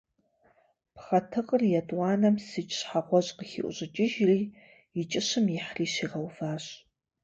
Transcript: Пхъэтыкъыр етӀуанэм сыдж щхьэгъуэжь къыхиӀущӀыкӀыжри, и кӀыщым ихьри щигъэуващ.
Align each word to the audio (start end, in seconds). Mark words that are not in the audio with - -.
Пхъэтыкъыр 0.95 1.61
етӀуанэм 1.79 2.35
сыдж 2.47 2.73
щхьэгъуэжь 2.79 3.31
къыхиӀущӀыкӀыжри, 3.37 4.41
и 4.99 5.01
кӀыщым 5.09 5.45
ихьри 5.57 5.85
щигъэуващ. 5.93 6.65